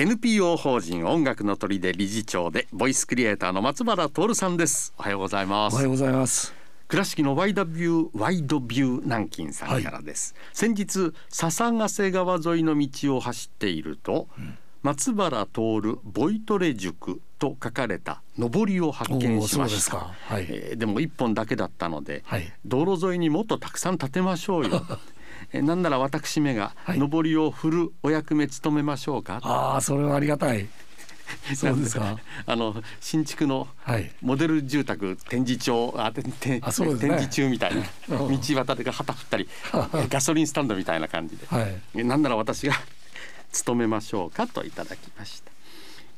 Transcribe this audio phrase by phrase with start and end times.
[0.00, 4.94] NPO 法人音楽の鳥で理事長でボイスクリエイターの松原徹さんです。
[4.96, 5.74] おはようございます。
[5.74, 6.54] おはようございます。
[6.88, 24.82] 倉敷のワイドビューワイドビュー南京さんからです、はい、先日笹ヶ瀬川沿いの道を走っていると、うん、松原徹ボイトレ塾と書かれた上りを発見しました、はい、えー、でも一本だけだったので、はい、道路沿いにもっとたくさん建てましょうよ
[25.52, 30.68] えなんなら私めが上りを振るお役目務めましょうか、はい、ああそれはありがたい。
[31.54, 32.18] そうですか？
[32.44, 33.68] あの新築の
[34.20, 36.60] モデル住宅展示場あてて、ね、展
[36.98, 39.48] 示中みたいな道端で旗振ったり
[40.10, 42.74] ガソリンスタンドみたいな感じで、はい、なんなら私が
[43.52, 45.52] 勤めましょうかといただきました。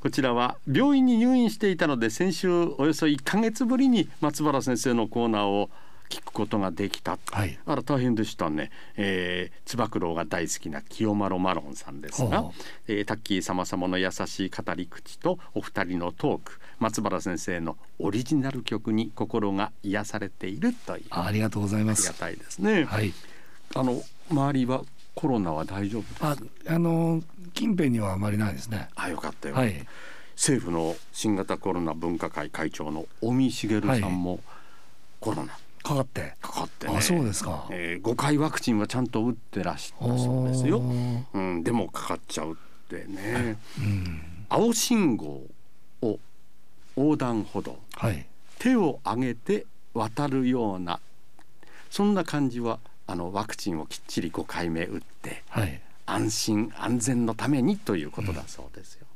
[0.00, 5.70] こちらは病院に入院していたので先週およそ1か月ぶりに松原先生のコーナーを
[6.12, 12.50] 聞くことができた、はい、あら大変でしたね、えー、つば九郎が大好きな清丸マロンさんですが、
[12.86, 21.04] えー、タッキー様様の優しい語り口とお二人のトーク松原先生のオリジナル曲に心が癒されているという。
[21.08, 22.06] ありがとうございます。
[22.08, 23.14] ありがたいですね、はい、
[23.74, 24.82] あの周りは
[25.14, 27.22] コロナは大丈夫ああの
[27.54, 28.90] 近辺にはあまりないですね。
[28.96, 29.86] あよかったよ、はい、
[30.34, 34.40] 政府の新型コロナ分科会会長の尾身茂さんも
[35.20, 35.61] コロナ、はい
[35.92, 36.34] かかって。
[36.40, 40.78] かかって、ね、あそうですか、えー、5回ワクチンはちゃんと打ってらしたそうですよ、
[41.34, 42.56] うん、でもかかっちゃうっ
[42.88, 45.42] てね、うん、青信号
[46.02, 46.18] を
[46.96, 48.26] 横断歩道、はい、
[48.58, 51.00] 手を上げて渡るような
[51.90, 59.06] そんな感じはあのワクチンをきっちり5回目打って、はい、安心安全のためにということだそうですよ。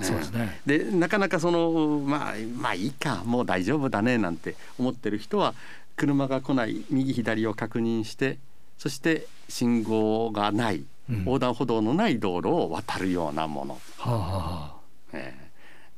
[0.00, 5.54] そうですね、でなかなかそのまあまあいいかもう大丈夫だねなんて思ってる人は
[5.98, 8.38] 車が来ない右左を確認して
[8.78, 13.78] そして信号がない、うん、横断歩道のない道路を渡るようなもの。
[13.98, 14.74] はあはあ
[15.12, 15.34] え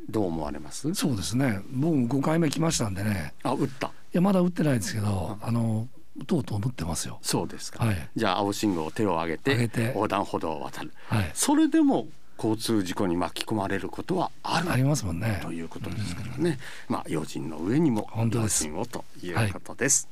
[0.08, 0.92] ー、どう思われます？
[0.94, 1.60] そうですね。
[1.70, 3.34] 僕5回目来ましたんでね。
[3.42, 3.88] あ打った。
[3.88, 5.86] いやまだ打ってないですけど、あの
[6.26, 7.18] とうとう打ってますよ。
[7.22, 9.70] そうですか、はい、じゃあ青信号手を上げて。
[9.94, 12.08] 横断歩道を渡る、はい、それでも
[12.42, 15.40] 交通事故に巻き込まれることはあるありますもんね。
[15.42, 16.58] ということですからね、
[16.88, 20.08] うん、まあ用心の上にも用心をということです。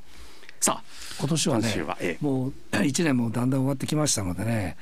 [0.61, 0.85] さあ
[1.21, 4.77] 今年はねは、ええ、もう1年もだんだん終わってきましたのでね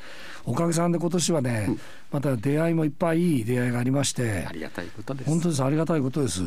[0.46, 1.80] おかげさんで今年はね、うん、
[2.10, 5.30] また出会いもいっぱいいい出会いがありましてありがたいことです。
[5.30, 5.62] 本当です。
[5.62, 6.42] ありがたいことです。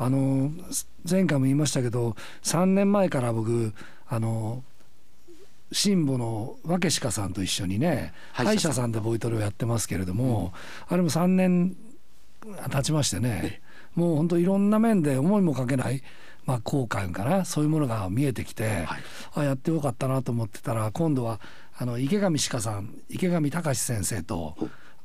[0.00, 0.52] あの
[1.08, 3.74] 前回も言いましたけど3年前から僕
[4.06, 4.62] あの
[5.72, 8.92] 新保の若鹿さんと一緒にね歯医者さん。
[8.92, 10.52] でボイトレをやってますけれども、
[10.88, 11.76] うん、あれも3年
[12.70, 13.60] 経ちましてね
[13.94, 16.02] もう本当いろんな面で思いもかけない、
[16.46, 19.02] まあ、後悔かなそういうものが見えてきて、はい、
[19.34, 21.40] あやってよかったなと思ってたら今度は
[21.76, 24.56] あの池上鹿さん池上隆先生と。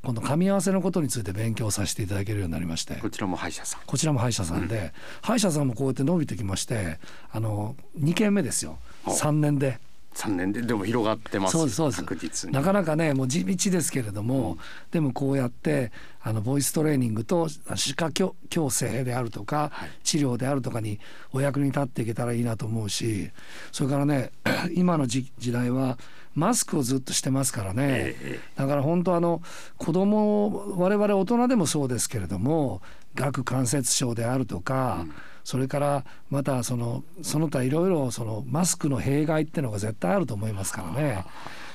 [0.05, 2.95] 今度噛み合わせのことについて勉強させていただけるようになりまして。
[2.95, 3.81] こちらも歯医者さん。
[3.85, 4.91] こちらも歯医者さんで、うん、
[5.21, 6.99] 歯医者さんもこうやって伸びてきまして
[7.31, 8.79] あの2件目ですよ。
[9.05, 9.79] 3年で。
[10.13, 11.51] 3年ででも広がってます。
[11.69, 12.53] そうです確実に。
[12.53, 14.57] なかなかねもう地道ですけれども、うん、
[14.91, 15.91] でもこうやって
[16.21, 20.99] あのボイストレーニングと歯科矯正であるとか、はい、治療であるとかに
[21.31, 23.31] お役に立っていけたらいいなと思うし
[23.71, 24.31] それからね
[24.75, 25.97] 今の時代は
[26.35, 29.41] マスクをずっとしてますからね、えー、だから本当あの
[29.77, 32.81] 子供我々大人でもそうですけれども
[33.15, 41.25] 顎関節症であるとか、うんそれからまたそのその他いろいろそのマスクの弊害っていうのが絶対あると思いますからね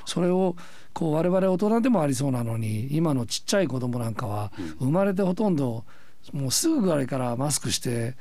[0.06, 0.56] それを
[0.94, 5.84] こう我々大人でもありそうなのに今のちっちゃい子供なんかは生まれてほとんど
[6.32, 8.16] もうすぐぐらいからマスクして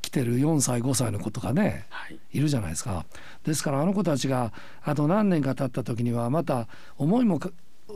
[0.00, 3.04] 来てる4歳5歳の子とかね、はい、いるじゃないですか。
[3.44, 7.40] ですからあの子たちがあと何年か経った時にはまた思いも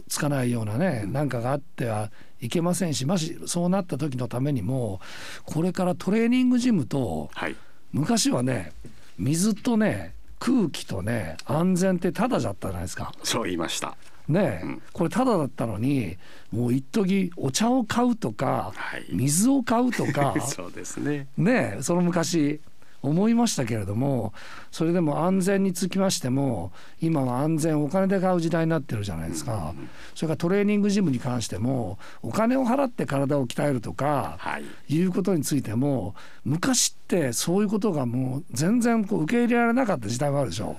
[0.09, 2.11] つかないようなね何かがあっては
[2.41, 5.01] いけませんしもしそうなった時のためにも
[5.45, 7.57] これからトレーニングジムと、はい、
[7.93, 8.73] 昔はね
[9.19, 13.13] 水とね空気とね安全ってただじゃったじゃないですか。
[13.23, 13.97] そう言いました。
[14.29, 16.17] ね、うん、これただだったのに
[16.51, 21.29] もう一時お茶を買うとか、はい、水を買うとか そうですね。
[21.37, 22.61] ねその昔
[23.03, 24.33] 思いましたけれども
[24.71, 29.75] それでも安全につきましても今は安全お金で買う時代になってるじゃないですか、
[30.15, 34.65] それからトレーニングジムに関してもお金を払って体を鍛えるとか、はい、
[34.95, 36.15] いうことについても
[36.45, 40.77] 昔ってそういうことがもう全然こう受け入れられなかった時代もあるでしょ。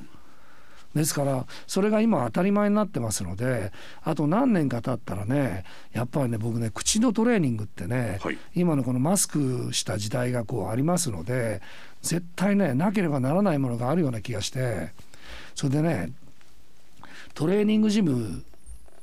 [0.94, 3.72] ですからそれが今当たり前になってますので
[4.04, 11.62] あと何年か経ったらねやっぱりね僕ね口のトレーニングってね、はい、今のこのマスクした時代がこうありますので
[12.02, 14.92] 絶対ねなければならないものがあるような気がして
[15.56, 16.12] それでね
[17.34, 18.44] トレーニングジム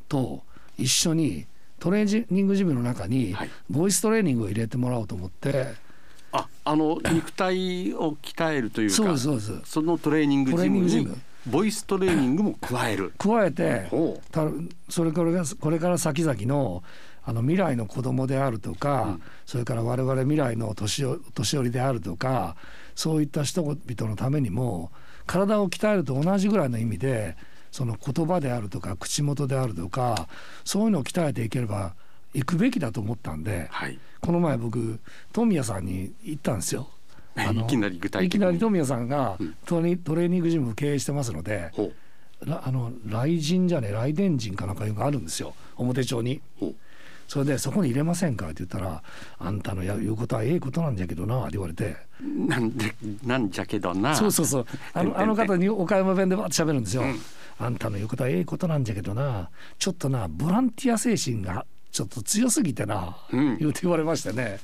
[0.08, 0.42] と
[0.78, 1.46] 一緒に
[1.80, 3.34] トレーニングジムの中に
[3.68, 5.90] ボイストレーニングを入れてもらおうと思って。
[6.32, 9.60] ああの肉体を鍛えるというかそうですそうです。
[9.64, 11.08] そのトレーニングジムに
[11.46, 13.12] ボイストレーニングも加える。
[13.18, 13.88] 加えて
[14.30, 14.46] た
[14.88, 16.82] それからこれから先々の
[17.22, 21.04] あの未来の子供であるとか、うん、それから我々未来の年
[21.34, 22.56] 年寄りであるとか
[22.94, 23.78] そういった人々
[24.10, 24.90] のためにも
[25.26, 27.36] 体を鍛えると同じぐらいの意味で
[27.70, 30.28] その言葉であるとか口元であるとか
[30.64, 31.94] そういうのを鍛えていければ
[32.34, 34.98] 行くべきだと思ったんで、はい、この前僕
[35.32, 36.88] 富谷さんに行ったんですよ。
[37.36, 41.82] あのいきなり具体的いきなり富谷さんがトレ,、トレーニングジム経営してますので、う。
[41.82, 45.54] ん、あの雷神じゃね雷電神かなんかいうのがあるんですよ。
[45.76, 46.40] 表町に。
[47.28, 49.04] それでそこに入れませんかって言ったら
[49.38, 52.92] 「あんたの言うことはええことなんじゃけどな」って言われて「なんで
[53.24, 54.66] なんじゃけどな」そうそうそう。
[54.92, 57.02] あのあの方に岡山弁でわって喋るんですよ。
[57.02, 57.20] うん。
[57.60, 59.48] あんたの言うことはええことなんじゃけどな。
[59.78, 64.58] ちょっとなボランティア精神がちょっと強すぎてな、うん、言うて言われましてね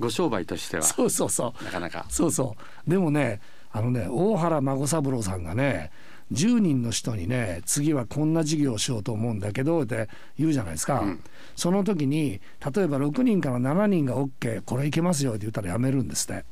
[0.00, 0.82] ご商売としては。
[0.82, 1.64] そうそうそう。
[1.64, 2.06] なかなか。
[2.08, 2.56] そうそ
[2.86, 2.90] う。
[2.90, 5.92] でもねあのね大原孫三郎さんがね
[6.32, 10.08] 10人の人にね次はこんな事業をしようと思うんだけどって
[10.38, 11.22] 言うじゃないですか、うん、
[11.56, 12.40] その時に
[12.74, 16.44] 例えば6人から7人が OK これいけますよって言ったらやめるんですって。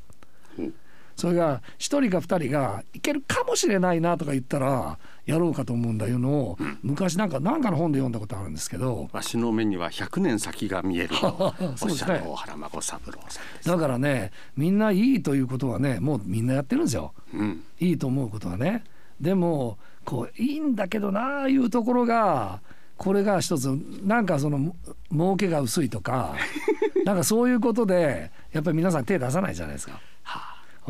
[0.58, 0.62] う。
[0.62, 0.74] ん
[1.18, 9.08] それが1人か2人がいけるかもしれないなとか言ったらやろうかと思うんだいうのを、うん、昔なんか何かの本で読んだことあるんですけど。
[9.10, 18.84] わしの目には100年先が見えると おっしゃる大原孫三郎さんです、だからねみんないいということはねもうみんなやってるんですよ、うん、いいと思うことはね。
[19.20, 22.60] でもこういいんだけどなあいうところが
[22.96, 23.66] これが一つ
[24.04, 24.72] なんかその
[25.10, 26.36] 儲けが薄いとか
[27.04, 30.00] なんかそういうことでやっぱり皆さん手出さないじゃないですか。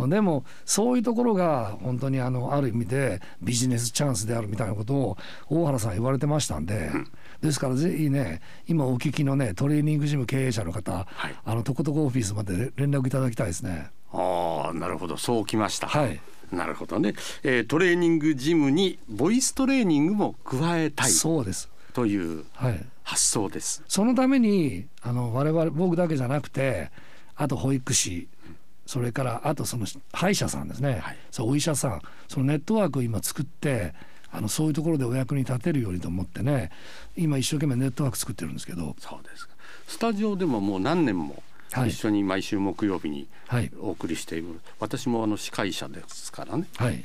[0.06, 5.18] でもそういうところが本当にあのある意味でビジネスチャンスであるみたいなことを
[5.48, 6.90] 大原さん言われてましたんで、
[7.40, 13.90] ですからぜひね今お聞きのねトレーニングジム経営者の方、はい、あのとことこオフィスまで連絡いただきたいですね。
[14.12, 15.16] ああなるほど。
[15.16, 15.88] そうきました。
[15.88, 16.20] はい。
[16.52, 17.12] なるほどね、
[17.42, 21.10] えー、トレーニングジムにボイストレーニングも加えたい。
[21.10, 21.68] そうです。
[21.92, 22.44] という
[23.02, 26.92] 発想です、はい、そのためにあの我々僕だけじゃなくて
[27.34, 28.28] あと保育士
[28.88, 32.00] それからあとその歯医者さんですね、はい、そうお医者さん。
[32.26, 33.92] そのネットワークを今作って
[34.32, 36.70] あのそういうところでお役に立てるようにと思ってね。
[37.14, 38.96] 今一生懸命ネットワーク作ってるんですけど。
[38.98, 39.52] そうですか。
[39.86, 41.42] スタジオでももう何年も
[41.86, 43.28] 一緒に毎週木曜日に
[43.78, 47.04] お送りしている、はい、私もあの歯科医者ですからね、はい、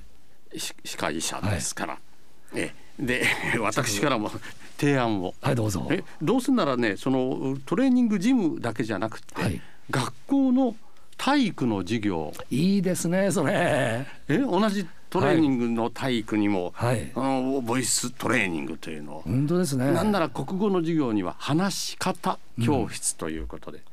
[0.86, 3.26] 歯科医者ですから、はい、えで
[3.60, 4.32] 私からも
[4.78, 5.86] 提案を、はい、どうぞ。
[5.92, 10.78] えどうすんならねそのトレーニングジムだけじゃなくて、はい、学校の
[11.24, 12.34] 体育の授業。
[12.50, 14.06] いいですねそれ。
[14.28, 19.22] え同じトレーニングの体育にも、はい、あのボイストレーニングというのを。
[19.22, 19.90] 本当ですね。
[19.94, 23.84] なんなら国語の授業には話し方教室ということで、うん、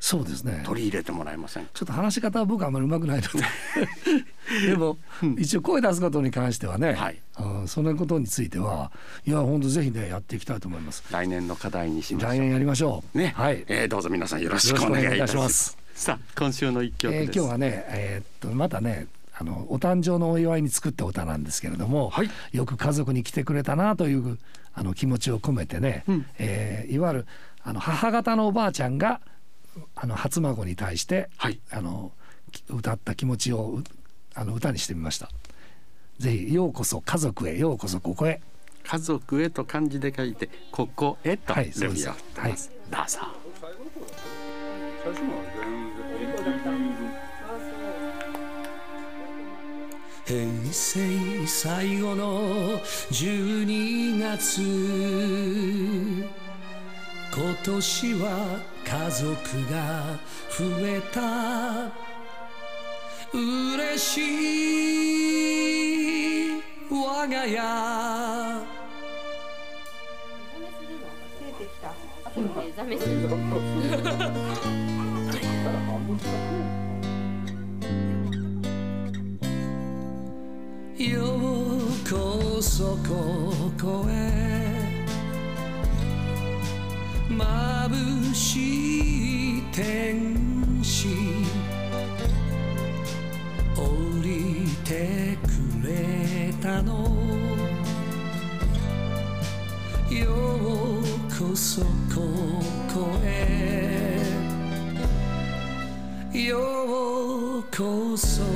[0.00, 0.64] そうですね。
[0.66, 4.66] 取り入れてもらえませんちょっと話し方は僕はあんまりうまくないので。
[4.66, 8.90] でも、うん、一応声出すことに関してはね、はい、あそのことについては
[9.24, 11.04] いや本当ぜひねやっていきたいと思います。
[11.12, 12.32] 来年の課題にしましょう。
[12.32, 13.18] 来年やりましょう。
[13.18, 13.32] ね。
[13.36, 19.06] はい、えー、どうぞ皆さんよろしくお願いいたしますさあ今週の一曲えー、今日はねえー、っとまたね
[19.38, 24.38] あのお誕生のお祝いに作った歌なんですけれども、はい、よく家族に来てくれたなという
[24.72, 27.26] あの気持ちを込めてね、うん、えー、いわゆる
[27.62, 29.20] あの母方のおばあちゃんが
[29.94, 32.12] あの初孫に対して、はい、あの
[32.70, 33.82] 歌った気持ちを
[34.34, 35.28] あの歌にしてみました。
[36.18, 38.40] ぜひようこそ家族へようこそここへ。
[38.84, 42.08] 家族へと漢字で書いてここへとはいそうです。
[42.08, 42.52] はい、
[42.90, 43.18] どうぞ。
[45.02, 45.89] 最初のは全然
[50.26, 52.78] 平成最後の
[53.10, 54.62] 12月
[57.32, 59.32] 今年は家族
[59.70, 60.18] が
[60.50, 61.20] 増えた
[63.32, 64.18] 嬉し
[66.56, 67.60] い我が家。
[72.76, 73.36] ザメするの
[76.10, 76.16] よ
[81.26, 84.10] うこそここへ
[87.28, 91.06] 眩しい天使
[93.76, 93.80] 降
[94.22, 97.08] りてくれたの。
[100.10, 101.02] よう
[101.38, 101.86] こそこ
[102.92, 104.39] こへ
[106.32, 108.48] ようこそこ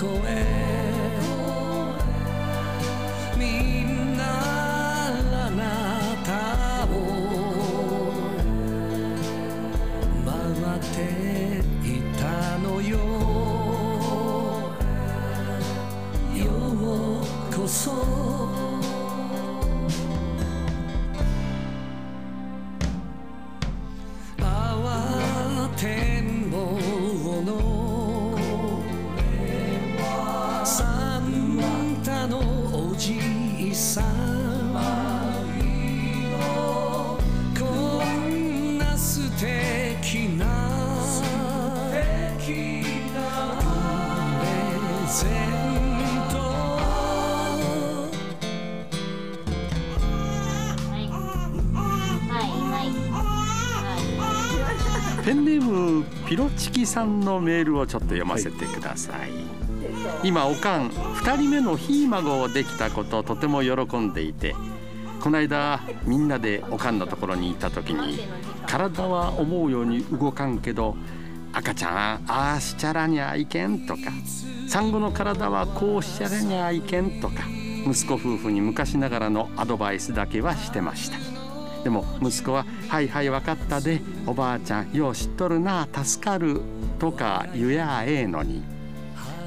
[0.00, 1.07] こへ。
[55.24, 59.26] ペンネームピロチキさんのメールをちょっと読ませてください、は
[60.24, 64.54] い、今おかん2人目のひい孫をできたこととても喜んでいて
[65.22, 68.18] この間みんなでおかんのところに行った時に
[68.66, 70.96] 体は思うように動かんけど
[71.58, 74.12] 赤ちゃんああしちゃらにゃいけんとか。
[74.68, 77.42] 産後の体はこうしちゃらにゃいけんとか。
[77.84, 81.18] 息子夫婦に昔ながらのアドバイスだけはしてました。
[81.82, 84.00] でも息子は「はいはい分かったで。
[84.26, 86.60] おばあちゃんよう知っとるな助かる」
[87.00, 88.62] とか言やええのに。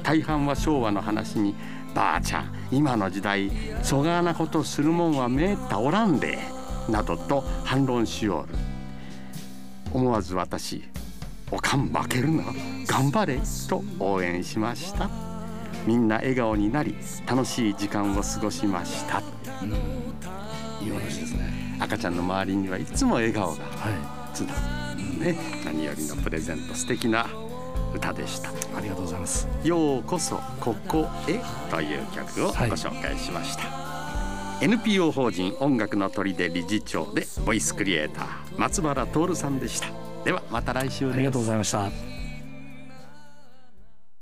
[0.02, 1.54] 大半は昭和の話に
[1.94, 3.50] 「ばあちゃん今の時代
[3.82, 6.38] そがなことするもんはめったおらんで」
[6.90, 8.54] などと反論しよる。
[9.94, 10.82] 思わず私
[11.52, 12.44] おかん負けるな。
[12.86, 13.38] 頑張れ。
[13.68, 15.10] と応援しました。
[15.86, 16.94] みんな笑顔になり
[17.26, 19.20] 楽しい時間を過ごしました、
[19.62, 19.70] うん、
[20.86, 21.76] いい話ですね。
[21.80, 25.36] 赤ちゃんの周りにはいつも笑顔がはい、ね。
[25.64, 27.26] 何よりのプレゼント素敵な
[27.94, 28.50] 歌でした。
[28.76, 29.48] ありがとうございます。
[29.64, 31.40] ようこそここへ
[31.70, 39.88] という曲をご紹介しました、はい、NPO 法人音楽の砦理事長でボイスクリエイター松原徹さんでした
[40.24, 42.11] ではまた来週ありがとうございました。